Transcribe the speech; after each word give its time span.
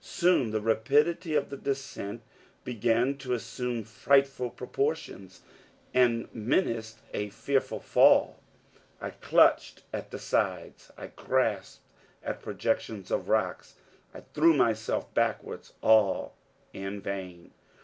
Soon 0.00 0.52
the 0.52 0.60
rapidity 0.60 1.34
of 1.34 1.50
the 1.50 1.56
descent 1.56 2.22
began 2.62 3.16
to 3.16 3.34
assume 3.34 3.82
frightful 3.82 4.48
proportions; 4.48 5.40
and 5.92 6.32
menaced 6.32 7.00
a 7.12 7.30
fearful 7.30 7.80
fall. 7.80 8.38
I 9.00 9.10
clutched 9.10 9.82
at 9.92 10.12
the 10.12 10.20
sides; 10.20 10.92
I 10.96 11.08
grasped 11.08 11.82
at 12.22 12.40
projections 12.42 13.10
of 13.10 13.28
rocks; 13.28 13.74
I 14.14 14.20
threw 14.20 14.54
myself 14.54 15.12
backwards. 15.14 15.72
All 15.82 16.36
in 16.72 17.00
vain. 17.00 17.50